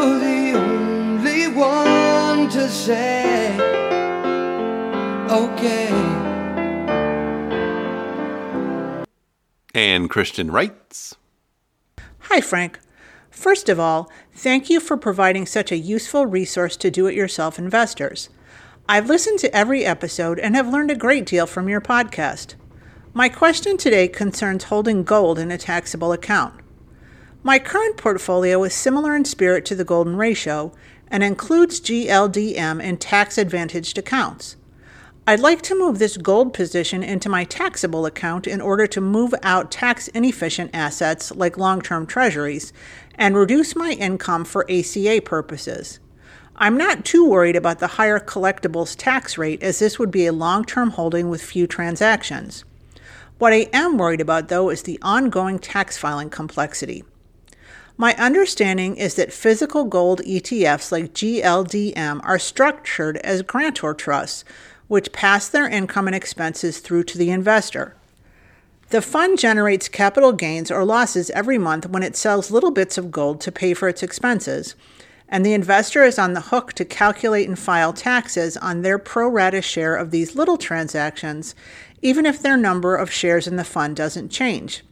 You're 0.03 0.19
the 0.19 0.57
only 0.57 1.47
one 1.47 2.49
to 2.49 2.69
say, 2.69 3.55
okay. 5.29 5.89
And 9.73 10.09
Christian 10.09 10.51
writes 10.51 11.15
Hi, 12.19 12.41
Frank. 12.41 12.79
First 13.31 13.69
of 13.69 13.79
all, 13.79 14.11
thank 14.31 14.69
you 14.69 14.79
for 14.79 14.95
providing 14.95 15.45
such 15.45 15.71
a 15.71 15.77
useful 15.77 16.25
resource 16.25 16.77
to 16.77 16.91
do 16.91 17.07
it 17.07 17.15
yourself 17.15 17.57
investors. 17.57 18.29
I've 18.87 19.07
listened 19.07 19.39
to 19.39 19.55
every 19.55 19.85
episode 19.85 20.37
and 20.39 20.55
have 20.55 20.67
learned 20.67 20.91
a 20.91 20.95
great 20.95 21.25
deal 21.25 21.47
from 21.47 21.69
your 21.69 21.81
podcast. 21.81 22.55
My 23.13 23.29
question 23.29 23.77
today 23.77 24.07
concerns 24.07 24.65
holding 24.65 25.03
gold 25.03 25.39
in 25.39 25.51
a 25.51 25.57
taxable 25.57 26.11
account. 26.11 26.62
My 27.45 27.59
current 27.59 27.97
portfolio 27.97 28.63
is 28.63 28.73
similar 28.73 29.17
in 29.17 29.25
spirit 29.25 29.65
to 29.65 29.75
the 29.75 29.83
golden 29.83 30.15
ratio 30.15 30.71
and 31.09 31.21
includes 31.21 31.81
GLDM 31.81 32.81
in 32.81 32.95
tax 32.95 33.37
advantaged 33.37 33.97
accounts. 33.97 34.55
I'd 35.27 35.41
like 35.41 35.61
to 35.63 35.77
move 35.77 35.99
this 35.99 36.15
gold 36.15 36.53
position 36.53 37.03
into 37.03 37.27
my 37.27 37.43
taxable 37.43 38.05
account 38.05 38.47
in 38.47 38.61
order 38.61 38.87
to 38.87 39.01
move 39.01 39.33
out 39.43 39.71
tax 39.71 40.07
inefficient 40.09 40.71
assets 40.73 41.31
like 41.35 41.57
long 41.57 41.81
term 41.81 42.05
treasuries 42.05 42.71
and 43.15 43.35
reduce 43.35 43.75
my 43.75 43.91
income 43.91 44.45
for 44.45 44.65
ACA 44.71 45.21
purposes. 45.25 45.99
I'm 46.55 46.77
not 46.77 47.03
too 47.03 47.27
worried 47.27 47.57
about 47.57 47.79
the 47.79 47.87
higher 47.87 48.21
collectibles 48.21 48.95
tax 48.97 49.37
rate 49.37 49.61
as 49.61 49.79
this 49.79 49.99
would 49.99 50.11
be 50.11 50.27
a 50.27 50.31
long 50.31 50.63
term 50.63 50.91
holding 50.91 51.27
with 51.27 51.41
few 51.41 51.67
transactions. 51.67 52.63
What 53.37 53.51
I 53.51 53.67
am 53.73 53.97
worried 53.97 54.21
about, 54.21 54.47
though, 54.47 54.69
is 54.69 54.83
the 54.83 54.99
ongoing 55.01 55.59
tax 55.59 55.97
filing 55.97 56.29
complexity. 56.29 57.03
My 57.95 58.15
understanding 58.15 58.97
is 58.97 59.15
that 59.15 59.31
physical 59.31 59.83
gold 59.83 60.21
ETFs 60.21 60.91
like 60.91 61.13
GLDM 61.13 62.21
are 62.23 62.39
structured 62.39 63.17
as 63.17 63.43
grantor 63.43 63.93
trusts, 63.93 64.43
which 64.87 65.13
pass 65.13 65.47
their 65.47 65.67
income 65.67 66.07
and 66.07 66.15
expenses 66.15 66.79
through 66.79 67.03
to 67.03 67.17
the 67.17 67.29
investor. 67.29 67.95
The 68.89 69.01
fund 69.01 69.37
generates 69.37 69.87
capital 69.89 70.33
gains 70.33 70.71
or 70.71 70.83
losses 70.83 71.29
every 71.31 71.57
month 71.57 71.87
when 71.87 72.03
it 72.03 72.15
sells 72.15 72.51
little 72.51 72.71
bits 72.71 72.97
of 72.97 73.11
gold 73.11 73.41
to 73.41 73.51
pay 73.51 73.73
for 73.73 73.87
its 73.87 74.03
expenses, 74.03 74.75
and 75.29 75.45
the 75.45 75.53
investor 75.53 76.03
is 76.03 76.19
on 76.19 76.33
the 76.33 76.41
hook 76.41 76.73
to 76.73 76.85
calculate 76.85 77.47
and 77.47 77.57
file 77.57 77.93
taxes 77.93 78.57
on 78.57 78.81
their 78.81 78.99
pro 78.99 79.27
rata 79.27 79.61
share 79.61 79.95
of 79.95 80.11
these 80.11 80.35
little 80.35 80.57
transactions, 80.57 81.55
even 82.01 82.25
if 82.25 82.41
their 82.41 82.57
number 82.57 82.95
of 82.95 83.11
shares 83.11 83.47
in 83.47 83.55
the 83.55 83.63
fund 83.63 83.95
doesn't 83.95 84.29
change. 84.29 84.83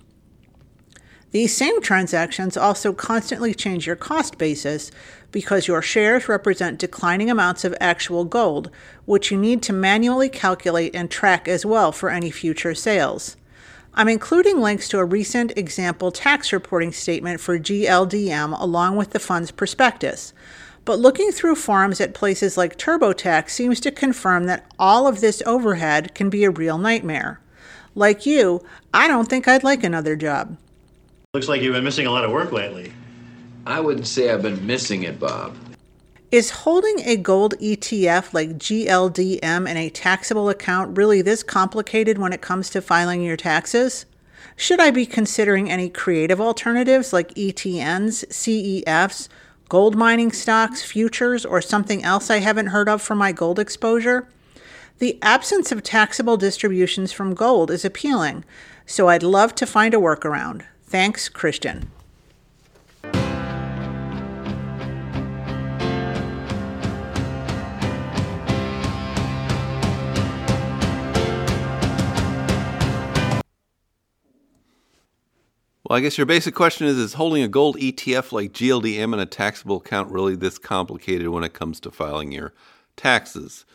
These 1.31 1.55
same 1.55 1.81
transactions 1.81 2.57
also 2.57 2.91
constantly 2.91 3.53
change 3.53 3.87
your 3.87 3.95
cost 3.95 4.37
basis 4.37 4.91
because 5.31 5.67
your 5.67 5.81
shares 5.81 6.27
represent 6.27 6.77
declining 6.77 7.29
amounts 7.29 7.63
of 7.63 7.75
actual 7.79 8.25
gold, 8.25 8.69
which 9.05 9.31
you 9.31 9.37
need 9.37 9.61
to 9.63 9.73
manually 9.73 10.27
calculate 10.27 10.93
and 10.93 11.09
track 11.09 11.47
as 11.47 11.65
well 11.65 11.93
for 11.93 12.09
any 12.09 12.31
future 12.31 12.75
sales. 12.75 13.37
I'm 13.93 14.09
including 14.09 14.59
links 14.59 14.89
to 14.89 14.99
a 14.99 15.05
recent 15.05 15.57
example 15.57 16.11
tax 16.11 16.51
reporting 16.51 16.91
statement 16.91 17.39
for 17.39 17.57
GLDM 17.57 18.59
along 18.59 18.97
with 18.97 19.11
the 19.11 19.19
fund's 19.19 19.51
prospectus. 19.51 20.33
But 20.83 20.99
looking 20.99 21.31
through 21.31 21.55
forums 21.55 22.01
at 22.01 22.13
places 22.13 22.57
like 22.57 22.77
TurboTax 22.77 23.51
seems 23.51 23.79
to 23.81 23.91
confirm 23.91 24.45
that 24.45 24.65
all 24.79 25.07
of 25.07 25.21
this 25.21 25.43
overhead 25.45 26.13
can 26.13 26.29
be 26.29 26.43
a 26.43 26.49
real 26.49 26.77
nightmare. 26.77 27.39
Like 27.93 28.25
you, 28.25 28.65
I 28.93 29.07
don't 29.07 29.29
think 29.29 29.47
I'd 29.47 29.63
like 29.63 29.83
another 29.83 30.15
job. 30.15 30.57
Looks 31.33 31.47
like 31.47 31.61
you've 31.61 31.75
been 31.75 31.85
missing 31.85 32.07
a 32.07 32.11
lot 32.11 32.25
of 32.25 32.31
work 32.31 32.51
lately. 32.51 32.91
I 33.65 33.79
wouldn't 33.79 34.05
say 34.05 34.29
I've 34.29 34.41
been 34.41 34.67
missing 34.67 35.03
it, 35.03 35.17
Bob. 35.17 35.55
Is 36.29 36.49
holding 36.49 36.99
a 37.05 37.15
gold 37.15 37.53
ETF 37.61 38.33
like 38.33 38.57
GLDM 38.57 39.65
in 39.65 39.77
a 39.77 39.89
taxable 39.89 40.49
account 40.49 40.97
really 40.97 41.21
this 41.21 41.41
complicated 41.41 42.17
when 42.17 42.33
it 42.33 42.41
comes 42.41 42.69
to 42.71 42.81
filing 42.81 43.21
your 43.21 43.37
taxes? 43.37 44.05
Should 44.57 44.81
I 44.81 44.91
be 44.91 45.05
considering 45.05 45.71
any 45.71 45.87
creative 45.87 46.41
alternatives 46.41 47.13
like 47.13 47.33
ETNs, 47.35 48.25
CEFs, 48.27 49.29
gold 49.69 49.95
mining 49.95 50.33
stocks, 50.33 50.83
futures, 50.83 51.45
or 51.45 51.61
something 51.61 52.03
else 52.03 52.29
I 52.29 52.39
haven't 52.39 52.67
heard 52.67 52.89
of 52.89 53.01
for 53.01 53.15
my 53.15 53.31
gold 53.31 53.57
exposure? 53.57 54.27
The 54.99 55.17
absence 55.21 55.71
of 55.71 55.81
taxable 55.81 56.35
distributions 56.35 57.13
from 57.13 57.35
gold 57.35 57.71
is 57.71 57.85
appealing, 57.85 58.43
so 58.85 59.07
I'd 59.07 59.23
love 59.23 59.55
to 59.55 59.65
find 59.65 59.93
a 59.93 59.97
workaround. 59.97 60.63
Thanks, 60.91 61.29
Christian. 61.29 61.89
Well, 75.85 75.97
I 75.97 76.01
guess 76.01 76.17
your 76.17 76.25
basic 76.25 76.53
question 76.53 76.87
is 76.87 76.97
Is 76.97 77.13
holding 77.13 77.41
a 77.41 77.47
gold 77.47 77.77
ETF 77.77 78.33
like 78.33 78.51
GLDM 78.51 79.13
in 79.13 79.19
a 79.21 79.25
taxable 79.25 79.77
account 79.77 80.11
really 80.11 80.35
this 80.35 80.57
complicated 80.57 81.29
when 81.29 81.45
it 81.45 81.53
comes 81.53 81.79
to 81.79 81.91
filing 81.91 82.33
your 82.33 82.53
taxes? 82.97 83.65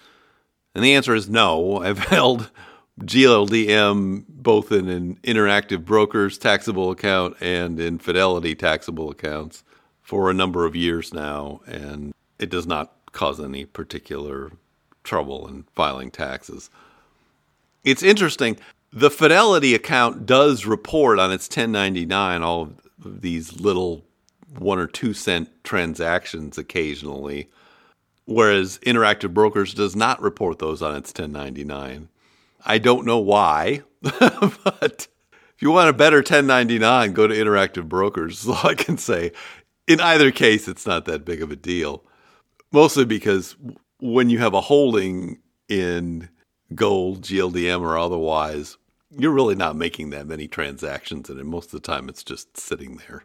And 0.74 0.84
the 0.84 0.92
answer 0.92 1.14
is 1.14 1.30
no. 1.30 1.78
I've 1.78 1.98
held 2.10 2.50
GLDM 3.00 4.24
both 4.28 4.72
in 4.72 4.88
an 4.88 5.16
interactive 5.22 5.84
brokers 5.84 6.38
taxable 6.38 6.90
account 6.90 7.36
and 7.40 7.78
in 7.78 7.98
Fidelity 7.98 8.54
taxable 8.54 9.10
accounts 9.10 9.62
for 10.00 10.30
a 10.30 10.34
number 10.34 10.64
of 10.64 10.74
years 10.74 11.12
now, 11.12 11.60
and 11.66 12.14
it 12.38 12.48
does 12.48 12.66
not 12.66 12.92
cause 13.12 13.40
any 13.40 13.64
particular 13.64 14.52
trouble 15.04 15.46
in 15.48 15.64
filing 15.74 16.10
taxes. 16.10 16.70
It's 17.84 18.02
interesting. 18.02 18.56
The 18.92 19.10
Fidelity 19.10 19.74
account 19.74 20.24
does 20.24 20.64
report 20.64 21.18
on 21.18 21.32
its 21.32 21.48
1099 21.48 22.42
all 22.42 22.62
of 22.62 23.20
these 23.20 23.60
little 23.60 24.04
one 24.58 24.78
or 24.78 24.86
two 24.86 25.12
cent 25.12 25.50
transactions 25.64 26.56
occasionally, 26.56 27.50
whereas 28.24 28.78
Interactive 28.86 29.34
Brokers 29.34 29.74
does 29.74 29.94
not 29.94 30.22
report 30.22 30.58
those 30.58 30.80
on 30.80 30.96
its 30.96 31.10
1099. 31.10 32.08
I 32.66 32.78
don't 32.78 33.06
know 33.06 33.18
why, 33.18 33.82
but 34.02 35.08
if 35.56 35.62
you 35.62 35.70
want 35.70 35.88
a 35.88 35.94
better 35.94 36.18
1099, 36.18 37.12
go 37.12 37.26
to 37.26 37.34
Interactive 37.34 37.88
Brokers. 37.88 38.46
All 38.48 38.58
I 38.62 38.74
can 38.74 38.98
say. 38.98 39.32
In 39.86 40.00
either 40.00 40.30
case, 40.32 40.68
it's 40.68 40.86
not 40.86 41.04
that 41.04 41.24
big 41.24 41.40
of 41.42 41.52
a 41.52 41.56
deal. 41.56 42.04
Mostly 42.72 43.04
because 43.04 43.56
when 44.00 44.28
you 44.28 44.38
have 44.38 44.52
a 44.52 44.60
holding 44.60 45.38
in 45.68 46.28
gold, 46.74 47.22
GLDM, 47.22 47.80
or 47.80 47.96
otherwise, 47.96 48.76
you're 49.10 49.30
really 49.30 49.54
not 49.54 49.76
making 49.76 50.10
that 50.10 50.26
many 50.26 50.48
transactions 50.48 51.30
and. 51.30 51.42
Most 51.44 51.66
of 51.66 51.80
the 51.80 51.86
time, 51.86 52.08
it's 52.08 52.24
just 52.24 52.56
sitting 52.56 53.00
there. 53.08 53.24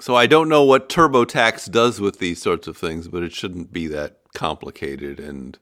So 0.00 0.14
I 0.14 0.26
don't 0.26 0.48
know 0.48 0.62
what 0.62 0.88
TurboTax 0.88 1.70
does 1.70 2.00
with 2.00 2.18
these 2.18 2.40
sorts 2.40 2.66
of 2.66 2.76
things, 2.76 3.08
but 3.08 3.22
it 3.22 3.32
shouldn't 3.32 3.72
be 3.72 3.86
that 3.88 4.20
complicated. 4.34 5.20
And 5.20 5.58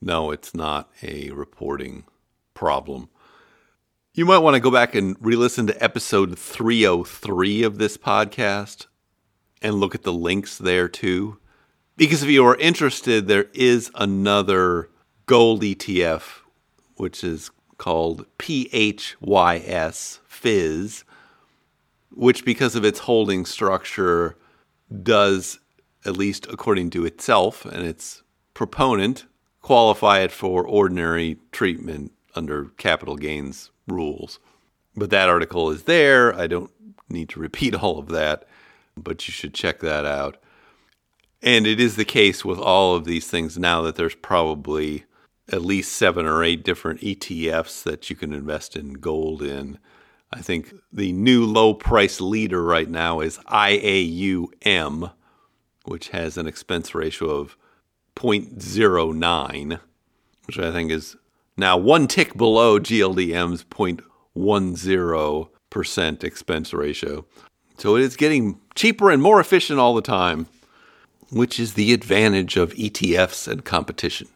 no, 0.00 0.30
it's 0.30 0.54
not 0.54 0.90
a 1.02 1.30
reporting 1.30 2.04
problem. 2.54 3.08
You 4.14 4.24
might 4.24 4.38
want 4.38 4.54
to 4.54 4.60
go 4.60 4.70
back 4.70 4.94
and 4.94 5.16
re 5.20 5.36
listen 5.36 5.66
to 5.68 5.82
episode 5.82 6.38
303 6.38 7.62
of 7.62 7.78
this 7.78 7.96
podcast 7.96 8.86
and 9.62 9.74
look 9.74 9.94
at 9.94 10.02
the 10.02 10.12
links 10.12 10.58
there 10.58 10.88
too. 10.88 11.38
Because 11.96 12.22
if 12.22 12.28
you 12.28 12.44
are 12.46 12.56
interested, 12.56 13.26
there 13.26 13.46
is 13.54 13.90
another 13.94 14.88
gold 15.26 15.62
ETF, 15.62 16.40
which 16.96 17.24
is 17.24 17.50
called 17.76 18.26
PHYS 18.38 20.18
Fizz, 20.26 21.04
which, 22.10 22.44
because 22.44 22.74
of 22.74 22.84
its 22.84 23.00
holding 23.00 23.44
structure, 23.44 24.36
does, 25.02 25.58
at 26.04 26.16
least 26.16 26.46
according 26.50 26.90
to 26.90 27.04
itself 27.04 27.64
and 27.64 27.86
its 27.86 28.22
proponent, 28.54 29.26
qualify 29.68 30.20
it 30.20 30.32
for 30.32 30.66
ordinary 30.66 31.36
treatment 31.52 32.10
under 32.34 32.70
capital 32.78 33.16
gains 33.16 33.70
rules. 33.86 34.38
But 34.96 35.10
that 35.10 35.28
article 35.28 35.68
is 35.70 35.82
there. 35.82 36.34
I 36.34 36.46
don't 36.46 36.70
need 37.10 37.28
to 37.28 37.40
repeat 37.40 37.74
all 37.74 37.98
of 37.98 38.08
that, 38.08 38.48
but 38.96 39.28
you 39.28 39.32
should 39.32 39.52
check 39.52 39.80
that 39.80 40.06
out. 40.06 40.38
And 41.42 41.66
it 41.66 41.80
is 41.80 41.96
the 41.96 42.06
case 42.06 42.46
with 42.46 42.58
all 42.58 42.96
of 42.96 43.04
these 43.04 43.28
things 43.28 43.58
now 43.58 43.82
that 43.82 43.96
there's 43.96 44.14
probably 44.14 45.04
at 45.52 45.60
least 45.60 45.92
seven 45.92 46.24
or 46.24 46.42
eight 46.42 46.64
different 46.64 47.02
ETFs 47.02 47.82
that 47.82 48.08
you 48.08 48.16
can 48.16 48.32
invest 48.32 48.74
in 48.74 48.94
gold 48.94 49.42
in. 49.42 49.78
I 50.32 50.40
think 50.40 50.72
the 50.90 51.12
new 51.12 51.44
low 51.44 51.74
price 51.74 52.22
leader 52.22 52.62
right 52.64 52.88
now 52.88 53.20
is 53.20 53.36
IAUM, 53.40 55.12
which 55.84 56.08
has 56.08 56.38
an 56.38 56.46
expense 56.46 56.94
ratio 56.94 57.28
of 57.28 57.58
0.09, 58.18 59.80
which 60.46 60.58
I 60.58 60.72
think 60.72 60.90
is 60.90 61.16
now 61.56 61.76
one 61.76 62.08
tick 62.08 62.36
below 62.36 62.80
GLDM's 62.80 63.62
0.10% 63.64 66.24
expense 66.24 66.74
ratio. 66.74 67.24
So 67.78 67.96
it 67.96 68.02
is 68.02 68.16
getting 68.16 68.60
cheaper 68.74 69.12
and 69.12 69.22
more 69.22 69.40
efficient 69.40 69.78
all 69.78 69.94
the 69.94 70.02
time, 70.02 70.48
which 71.30 71.60
is 71.60 71.74
the 71.74 71.92
advantage 71.92 72.56
of 72.56 72.74
ETFs 72.74 73.46
and 73.46 73.64
competition. 73.64 74.26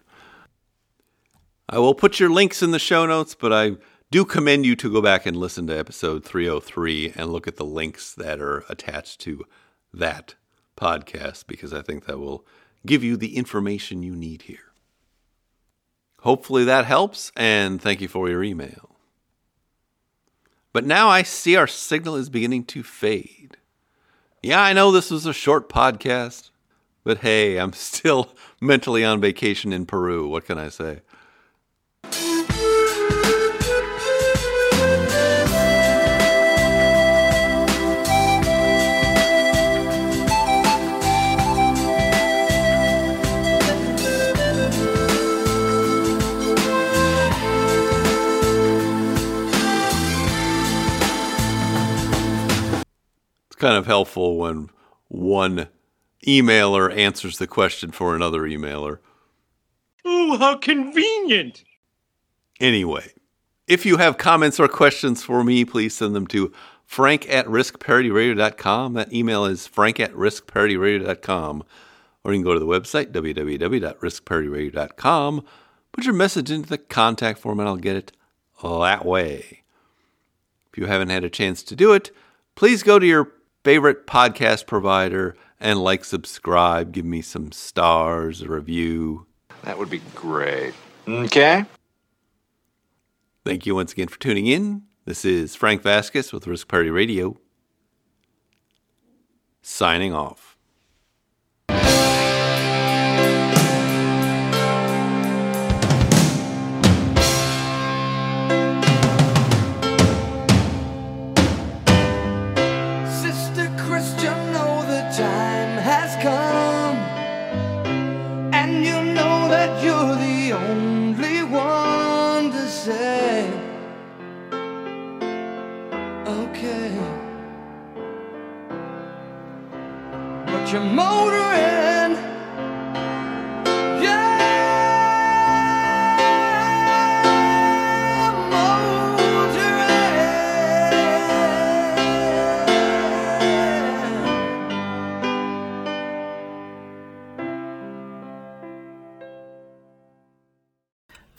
I 1.68 1.78
will 1.78 1.94
put 1.94 2.20
your 2.20 2.30
links 2.30 2.62
in 2.62 2.70
the 2.70 2.78
show 2.78 3.04
notes, 3.04 3.34
but 3.34 3.52
I 3.52 3.78
do 4.12 4.24
commend 4.24 4.64
you 4.64 4.76
to 4.76 4.92
go 4.92 5.02
back 5.02 5.26
and 5.26 5.36
listen 5.36 5.66
to 5.66 5.76
episode 5.76 6.24
303 6.24 7.14
and 7.16 7.32
look 7.32 7.48
at 7.48 7.56
the 7.56 7.64
links 7.64 8.14
that 8.14 8.40
are 8.40 8.62
attached 8.68 9.20
to 9.22 9.44
that 9.92 10.36
podcast 10.76 11.46
because 11.46 11.72
I 11.72 11.82
think 11.82 12.04
that 12.04 12.18
will 12.18 12.46
give 12.86 13.04
you 13.04 13.16
the 13.16 13.36
information 13.36 14.02
you 14.02 14.14
need 14.14 14.42
here. 14.42 14.72
Hopefully 16.20 16.64
that 16.64 16.84
helps, 16.84 17.32
and 17.36 17.80
thank 17.82 18.00
you 18.00 18.08
for 18.08 18.28
your 18.28 18.44
email. 18.44 18.96
But 20.72 20.84
now 20.86 21.08
I 21.08 21.22
see 21.22 21.56
our 21.56 21.66
signal 21.66 22.16
is 22.16 22.30
beginning 22.30 22.64
to 22.66 22.82
fade. 22.82 23.56
Yeah, 24.42 24.62
I 24.62 24.72
know 24.72 24.90
this 24.90 25.10
was 25.10 25.26
a 25.26 25.32
short 25.32 25.68
podcast, 25.68 26.50
but 27.04 27.18
hey, 27.18 27.58
I'm 27.58 27.72
still 27.74 28.34
mentally 28.60 29.04
on 29.04 29.20
vacation 29.20 29.72
in 29.72 29.86
Peru. 29.86 30.28
What 30.28 30.46
can 30.46 30.58
I 30.58 30.68
say? 30.68 31.00
Kind 53.62 53.76
of 53.76 53.86
helpful 53.86 54.36
when 54.38 54.68
one 55.06 55.68
emailer 56.26 56.92
answers 56.96 57.38
the 57.38 57.46
question 57.46 57.92
for 57.92 58.16
another 58.16 58.42
emailer. 58.42 58.98
Oh, 60.04 60.36
how 60.36 60.56
convenient! 60.56 61.62
Anyway, 62.58 63.12
if 63.68 63.86
you 63.86 63.98
have 63.98 64.18
comments 64.18 64.58
or 64.58 64.66
questions 64.66 65.22
for 65.22 65.44
me, 65.44 65.64
please 65.64 65.94
send 65.94 66.16
them 66.16 66.26
to 66.26 66.52
frank 66.84 67.30
at 67.30 67.46
riskparityradio.com. 67.46 68.94
That 68.94 69.12
email 69.12 69.44
is 69.44 69.68
frank 69.68 70.00
at 70.00 70.12
riskparityradio.com. 70.12 71.62
Or 72.24 72.32
you 72.32 72.38
can 72.38 72.44
go 72.44 72.54
to 72.54 72.60
the 72.60 72.66
website, 72.66 73.12
www.riskparityradio.com, 73.12 75.44
put 75.92 76.04
your 76.04 76.14
message 76.14 76.50
into 76.50 76.68
the 76.68 76.78
contact 76.78 77.38
form, 77.38 77.60
and 77.60 77.68
I'll 77.68 77.76
get 77.76 77.94
it 77.94 78.10
that 78.60 79.04
way. 79.04 79.62
If 80.72 80.78
you 80.78 80.86
haven't 80.86 81.10
had 81.10 81.22
a 81.22 81.30
chance 81.30 81.62
to 81.62 81.76
do 81.76 81.92
it, 81.92 82.10
please 82.56 82.82
go 82.82 82.98
to 82.98 83.06
your 83.06 83.30
favorite 83.64 84.06
podcast 84.06 84.66
provider 84.66 85.36
and 85.60 85.82
like, 85.82 86.04
subscribe, 86.04 86.92
give 86.92 87.04
me 87.04 87.22
some 87.22 87.52
stars, 87.52 88.42
a 88.42 88.48
review. 88.48 89.26
That 89.62 89.78
would 89.78 89.90
be 89.90 90.02
great. 90.14 90.74
Okay. 91.06 91.64
Thank 93.44 93.66
you 93.66 93.74
once 93.74 93.92
again 93.92 94.08
for 94.08 94.18
tuning 94.18 94.46
in. 94.46 94.82
This 95.04 95.24
is 95.24 95.56
Frank 95.56 95.82
Vasquez 95.82 96.32
with 96.32 96.46
Risk 96.46 96.68
Parity 96.68 96.90
Radio, 96.90 97.36
signing 99.60 100.14
off. 100.14 100.51